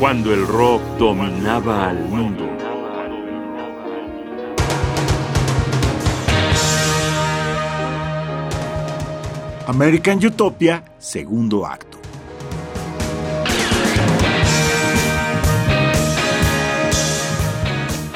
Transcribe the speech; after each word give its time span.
cuando 0.00 0.32
el 0.32 0.46
rock 0.46 0.80
dominaba 0.98 1.90
al 1.90 2.02
mundo. 2.08 2.48
American 9.66 10.24
Utopia, 10.24 10.82
segundo 10.98 11.66
acto. 11.66 11.98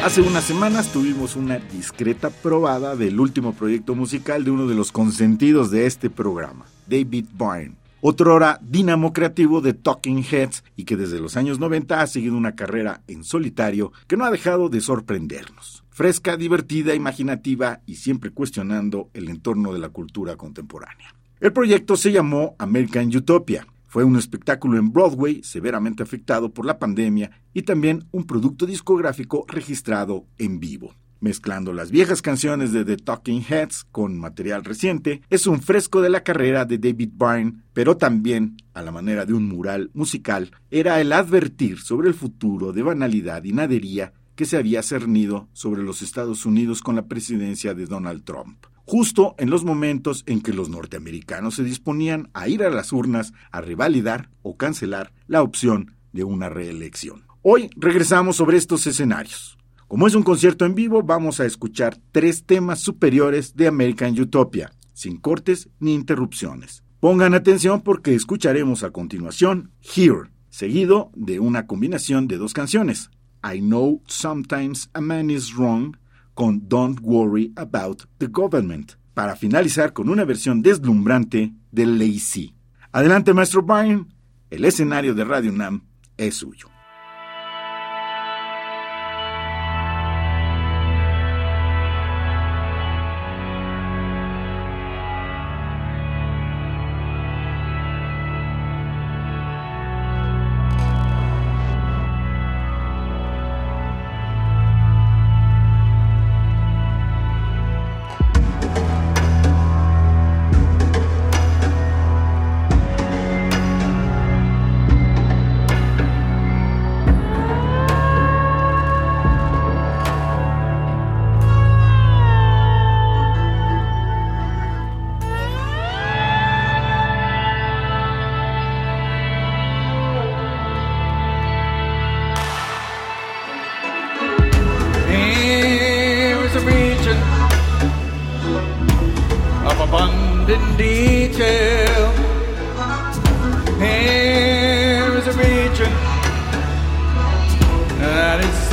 Hace 0.02 0.22
unas 0.22 0.44
semanas 0.44 0.90
tuvimos 0.90 1.36
una 1.36 1.58
discreta 1.58 2.30
probada 2.30 2.96
del 2.96 3.20
último 3.20 3.52
proyecto 3.52 3.94
musical 3.94 4.42
de 4.44 4.50
uno 4.50 4.66
de 4.66 4.74
los 4.74 4.90
consentidos 4.90 5.70
de 5.70 5.84
este 5.84 6.08
programa, 6.08 6.64
David 6.86 7.26
Byrne, 7.34 7.74
otro 8.06 8.34
hora 8.34 8.58
dínamo 8.60 9.14
creativo 9.14 9.62
de 9.62 9.72
Talking 9.72 10.22
Heads 10.30 10.62
y 10.76 10.84
que 10.84 10.94
desde 10.94 11.20
los 11.20 11.38
años 11.38 11.58
90 11.58 12.02
ha 12.02 12.06
seguido 12.06 12.36
una 12.36 12.54
carrera 12.54 13.00
en 13.08 13.24
solitario 13.24 13.92
que 14.06 14.18
no 14.18 14.26
ha 14.26 14.30
dejado 14.30 14.68
de 14.68 14.82
sorprendernos. 14.82 15.84
Fresca, 15.88 16.36
divertida, 16.36 16.94
imaginativa 16.94 17.80
y 17.86 17.94
siempre 17.94 18.30
cuestionando 18.30 19.08
el 19.14 19.30
entorno 19.30 19.72
de 19.72 19.78
la 19.78 19.88
cultura 19.88 20.36
contemporánea. 20.36 21.14
El 21.40 21.54
proyecto 21.54 21.96
se 21.96 22.12
llamó 22.12 22.56
American 22.58 23.08
Utopia 23.16 23.66
fue 23.94 24.02
un 24.02 24.16
espectáculo 24.16 24.76
en 24.76 24.92
Broadway 24.92 25.44
severamente 25.44 26.02
afectado 26.02 26.52
por 26.52 26.66
la 26.66 26.80
pandemia 26.80 27.30
y 27.52 27.62
también 27.62 28.08
un 28.10 28.26
producto 28.26 28.66
discográfico 28.66 29.44
registrado 29.46 30.26
en 30.36 30.58
vivo. 30.58 30.96
Mezclando 31.24 31.72
las 31.72 31.90
viejas 31.90 32.20
canciones 32.20 32.74
de 32.74 32.84
The 32.84 32.98
Talking 32.98 33.42
Heads 33.48 33.86
con 33.90 34.18
material 34.18 34.62
reciente, 34.62 35.22
es 35.30 35.46
un 35.46 35.62
fresco 35.62 36.02
de 36.02 36.10
la 36.10 36.22
carrera 36.22 36.66
de 36.66 36.76
David 36.76 37.12
Byrne, 37.14 37.62
pero 37.72 37.96
también, 37.96 38.58
a 38.74 38.82
la 38.82 38.92
manera 38.92 39.24
de 39.24 39.32
un 39.32 39.48
mural 39.48 39.90
musical, 39.94 40.50
era 40.70 41.00
el 41.00 41.14
advertir 41.14 41.80
sobre 41.80 42.08
el 42.08 42.14
futuro 42.14 42.74
de 42.74 42.82
banalidad 42.82 43.42
y 43.42 43.54
nadería 43.54 44.12
que 44.34 44.44
se 44.44 44.58
había 44.58 44.82
cernido 44.82 45.48
sobre 45.54 45.82
los 45.82 46.02
Estados 46.02 46.44
Unidos 46.44 46.82
con 46.82 46.94
la 46.94 47.06
presidencia 47.06 47.72
de 47.72 47.86
Donald 47.86 48.22
Trump 48.24 48.66
justo 48.84 49.34
en 49.38 49.48
los 49.48 49.64
momentos 49.64 50.24
en 50.26 50.42
que 50.42 50.52
los 50.52 50.68
norteamericanos 50.68 51.54
se 51.54 51.64
disponían 51.64 52.28
a 52.34 52.48
ir 52.48 52.62
a 52.62 52.68
las 52.68 52.92
urnas 52.92 53.32
a 53.50 53.62
revalidar 53.62 54.28
o 54.42 54.58
cancelar 54.58 55.14
la 55.26 55.40
opción 55.40 55.96
de 56.12 56.24
una 56.24 56.50
reelección. 56.50 57.24
Hoy 57.40 57.70
regresamos 57.76 58.36
sobre 58.36 58.58
estos 58.58 58.86
escenarios. 58.86 59.56
Como 59.94 60.08
es 60.08 60.16
un 60.16 60.24
concierto 60.24 60.66
en 60.66 60.74
vivo, 60.74 61.04
vamos 61.04 61.38
a 61.38 61.46
escuchar 61.46 61.96
tres 62.10 62.44
temas 62.44 62.80
superiores 62.80 63.54
de 63.54 63.68
American 63.68 64.18
Utopia, 64.18 64.72
sin 64.92 65.18
cortes 65.18 65.68
ni 65.78 65.94
interrupciones. 65.94 66.82
Pongan 66.98 67.32
atención 67.32 67.80
porque 67.80 68.12
escucharemos 68.12 68.82
a 68.82 68.90
continuación 68.90 69.70
Here, 69.80 70.32
seguido 70.48 71.12
de 71.14 71.38
una 71.38 71.68
combinación 71.68 72.26
de 72.26 72.38
dos 72.38 72.52
canciones, 72.54 73.08
I 73.44 73.60
Know 73.60 74.02
Sometimes 74.08 74.90
a 74.94 75.00
Man 75.00 75.30
is 75.30 75.54
Wrong 75.54 75.96
con 76.34 76.68
Don't 76.68 76.98
Worry 77.00 77.52
About 77.54 78.02
the 78.18 78.26
Government, 78.26 78.94
para 79.14 79.36
finalizar 79.36 79.92
con 79.92 80.08
una 80.08 80.24
versión 80.24 80.60
deslumbrante 80.60 81.54
de 81.70 81.86
Lazy. 81.86 82.56
Adelante, 82.90 83.32
maestro 83.32 83.62
Byrne, 83.62 84.06
el 84.50 84.64
escenario 84.64 85.14
de 85.14 85.22
Radio 85.22 85.52
Nam 85.52 85.84
es 86.16 86.34
suyo. 86.34 86.73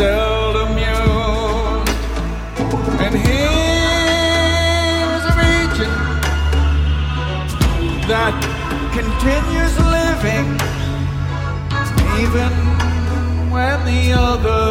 seldom 0.02 0.72
used, 0.80 1.90
And 3.06 3.14
here's 3.28 5.24
a 5.32 5.34
region 5.48 5.92
that 8.14 8.36
continues 8.98 9.74
living 9.98 10.48
even 12.24 12.54
when 13.54 13.78
the 13.92 14.04
other 14.30 14.66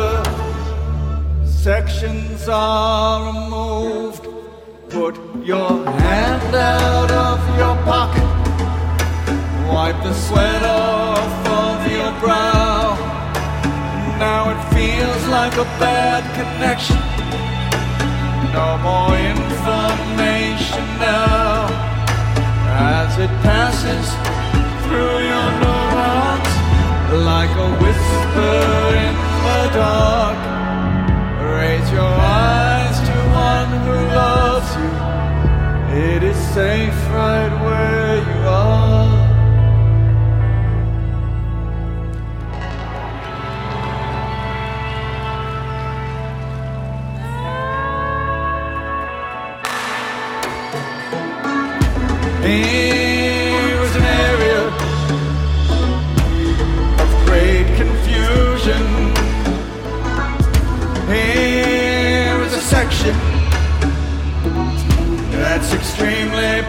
sections 1.45 2.49
are 2.49 3.19
removed. 3.33 4.25
Put 4.89 5.15
your 5.45 5.73
hand 6.07 6.55
out 6.57 7.11
of 7.27 7.39
your 7.61 7.77
pocket, 7.93 8.31
wipe 9.73 10.03
the 10.03 10.13
sweat 10.13 10.63
off. 10.65 11.10
like 15.31 15.55
a 15.55 15.65
bad 15.79 16.23
connection. 16.35 16.99
No 18.53 18.69
more 18.89 19.15
information 19.15 20.85
now 20.99 21.71
as 22.99 23.17
it 23.17 23.31
passes 23.47 24.07
through 24.83 25.19
your 25.31 25.49
neurons 25.63 26.53
like 27.33 27.53
a 27.67 27.71
whisper 27.83 28.59
in 29.07 29.15
the 29.47 29.63
dark. 29.79 30.39
Raise 31.59 31.89
your 31.93 32.15
eyes 32.43 32.99
to 33.09 33.17
one 33.53 33.71
who 33.87 33.97
loves 34.23 34.71
you. 34.83 34.93
It 36.09 36.23
is 36.25 36.37
safe 36.55 36.99
right 37.15 37.55
where. 37.63 38.00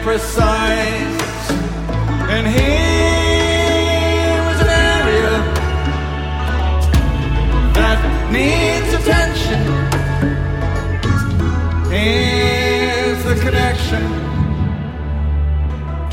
Precise. 0.04 1.52
And 2.34 2.48
here 2.48 4.42
is 4.52 4.60
an 4.62 4.70
area 4.70 5.36
that 7.78 8.00
needs 8.32 8.94
attention. 9.00 9.62
Here's 11.92 13.24
the 13.24 13.36
connection 13.46 14.04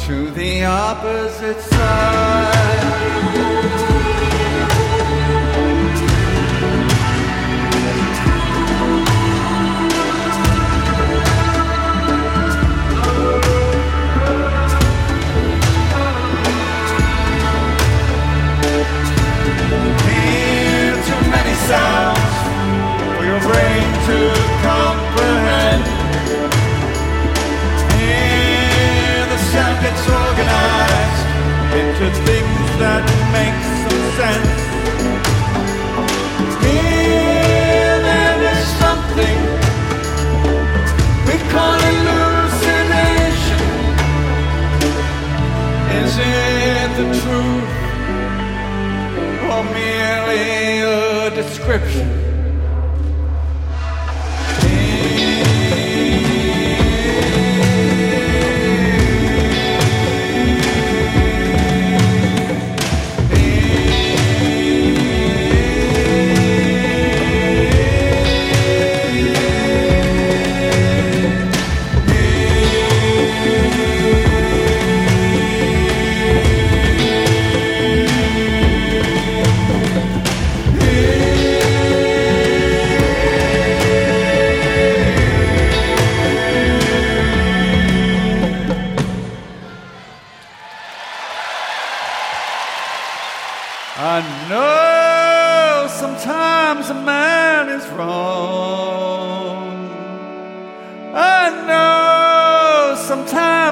to 0.07 0.31
the 0.31 0.65
opposite 0.65 1.61
side. 1.61 2.99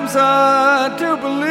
Sometimes 0.08 0.16
I 0.16 0.96
do 0.98 1.16
believe. 1.16 1.46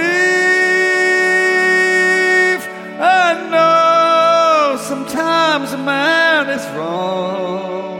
I 3.01 3.33
know 3.51 4.77
sometimes 4.77 5.73
a 5.73 5.77
man 5.77 6.49
is 6.49 6.65
wrong. 6.75 7.99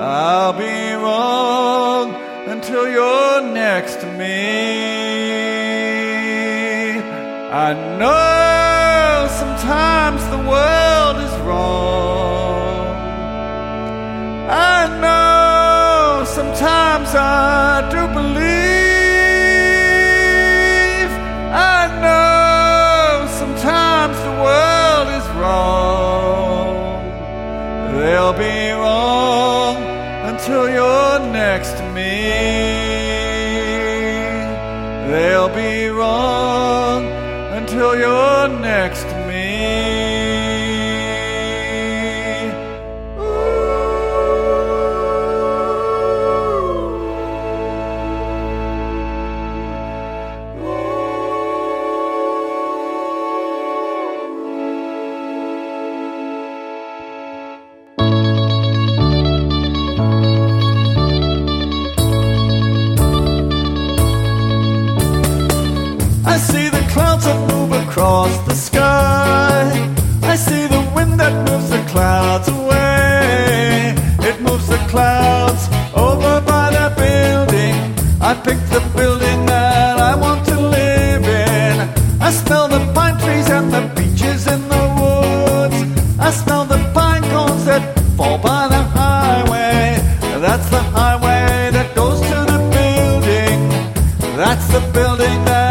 I'll 0.00 0.52
be 0.52 0.92
wrong 0.92 2.14
until 2.48 2.88
you're 2.88 3.40
next 3.52 4.00
to 4.00 4.06
me. 4.06 4.94
I 7.50 7.72
know 7.98 8.23
until 37.74 37.96
you're 37.96 38.60
next 38.60 39.02
to 39.02 39.26
me. 39.26 39.34
I 66.26 66.38
see 66.38 66.68
the 66.68 66.86
clouds 66.92 67.24
that 67.24 67.52
move 67.52 67.63
across 67.86 68.34
the 68.48 68.54
sky. 68.54 69.62
I 70.22 70.36
see 70.36 70.66
the 70.66 70.82
wind 70.94 71.20
that 71.20 71.34
moves 71.48 71.68
the 71.70 71.82
clouds 71.92 72.48
away. 72.48 73.94
It 74.28 74.40
moves 74.40 74.68
the 74.68 74.80
clouds 74.92 75.62
over 75.94 76.34
by 76.52 76.66
the 76.78 76.88
building. 77.02 77.76
I 78.28 78.32
pick 78.46 78.58
the 78.74 78.82
building 78.96 79.40
that 79.46 79.96
I 80.10 80.14
want 80.24 80.40
to 80.50 80.56
live 80.78 81.24
in. 81.24 81.74
I 82.26 82.30
smell 82.30 82.68
the 82.68 82.82
pine 82.94 83.18
trees 83.22 83.48
and 83.56 83.68
the 83.76 83.82
beaches 83.96 84.46
in 84.54 84.60
the 84.74 84.84
woods. 85.00 85.78
I 86.18 86.30
smell 86.30 86.64
the 86.64 86.80
pine 86.94 87.24
cones 87.34 87.64
that 87.70 87.82
fall 88.16 88.38
by 88.38 88.68
the 88.74 88.82
highway. 88.98 89.98
That's 90.46 90.68
the 90.76 90.82
highway 90.98 91.70
that 91.76 91.88
goes 91.94 92.20
to 92.30 92.38
the 92.52 92.60
building. 92.74 93.60
That's 94.42 94.66
the 94.74 94.82
building 94.96 95.38
that 95.50 95.63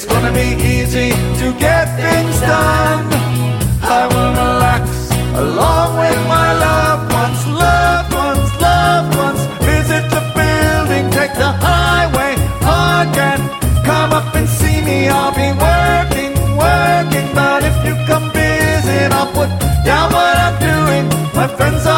It's 0.00 0.06
gonna 0.06 0.32
be 0.32 0.54
easy 0.62 1.10
to 1.10 1.46
get 1.58 1.86
things 1.98 2.40
done. 2.40 3.02
I 3.82 4.06
will 4.06 4.30
relax 4.44 4.86
along 5.34 5.98
with 5.98 6.20
my 6.28 6.50
loved 6.66 7.12
ones, 7.20 7.40
loved 7.66 8.12
ones, 8.14 8.48
loved 8.62 9.12
ones. 9.18 9.40
Visit 9.66 10.04
the 10.14 10.22
building, 10.38 11.10
take 11.10 11.34
the 11.34 11.50
highway, 11.50 12.38
and 12.62 13.42
come 13.82 14.12
up 14.12 14.32
and 14.36 14.48
see 14.48 14.80
me. 14.82 15.08
I'll 15.08 15.34
be 15.34 15.50
working, 15.66 16.32
working, 16.54 17.26
but 17.34 17.64
if 17.66 17.76
you 17.84 17.94
come 18.06 18.30
visit, 18.30 19.10
I'll 19.10 19.32
put 19.34 19.50
down 19.84 20.12
what 20.12 20.34
I'm 20.46 20.56
doing. 20.62 21.06
My 21.34 21.48
friends 21.48 21.84
are 21.86 21.97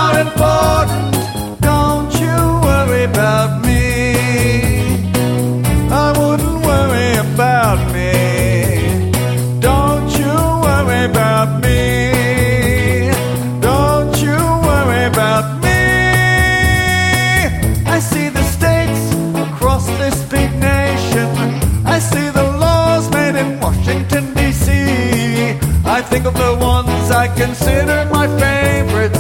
consider 27.41 28.05
my 28.13 28.27
favorites. 28.39 29.19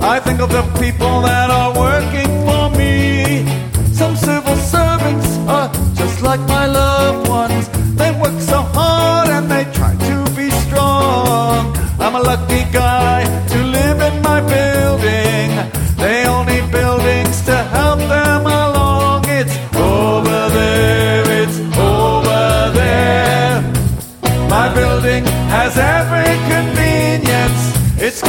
I 0.00 0.18
think 0.20 0.40
of 0.40 0.50
the 0.50 0.62
people 0.80 0.91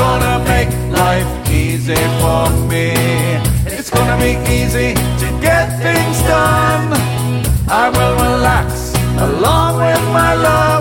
gonna 0.04 0.38
make 0.54 0.72
life 1.04 1.30
easy 1.50 2.04
for 2.20 2.44
me. 2.72 2.88
It's 3.76 3.90
gonna 3.96 4.18
be 4.28 4.34
easy 4.58 4.90
to 5.22 5.28
get 5.48 5.66
things 5.86 6.18
done. 6.34 6.90
I 7.84 7.86
will 7.96 8.16
relax 8.28 8.70
along 9.28 9.72
with 9.86 10.04
my 10.20 10.32
loved 10.48 10.73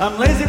I'm 0.00 0.16
lazy. 0.16 0.39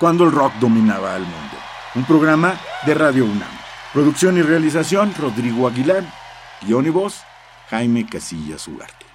Cuando 0.00 0.24
el 0.24 0.32
rock 0.32 0.54
dominaba 0.54 1.14
al 1.14 1.22
mundo. 1.22 1.56
Un 1.94 2.04
programa 2.04 2.58
de 2.86 2.94
Radio 2.94 3.26
UNAM. 3.26 3.50
Producción 3.92 4.38
y 4.38 4.42
realización, 4.42 5.12
Rodrigo 5.16 5.68
Aguilar. 5.68 6.04
Guión 6.62 6.86
y 6.86 6.90
voz, 6.90 7.22
Jaime 7.68 8.06
Casillas 8.06 8.66
Ugarte. 8.66 9.09